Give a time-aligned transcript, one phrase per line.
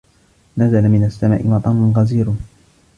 [0.57, 2.33] نَزَلَ مِنَ السَّمَاءِ مَطَرٌ غزيرٌ.